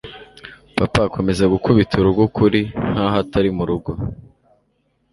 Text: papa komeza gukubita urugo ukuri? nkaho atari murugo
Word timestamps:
papa 0.77 1.01
komeza 1.15 1.43
gukubita 1.53 1.93
urugo 1.97 2.21
ukuri? 2.29 2.61
nkaho 2.91 3.15
atari 3.23 3.49
murugo 3.57 3.91